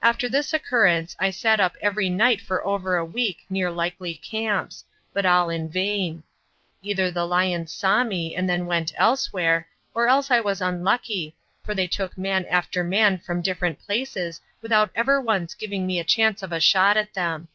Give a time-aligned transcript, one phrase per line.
[0.00, 4.86] After this occurrence, I sat up every night for over a week near likely camps,
[5.12, 6.22] but all in vain.
[6.80, 11.74] Either the lions saw me and then went elsewhere, or else I was unlucky, for
[11.74, 16.42] they took man after man from different places without ever once giving me a chance
[16.42, 17.48] of a shot at them.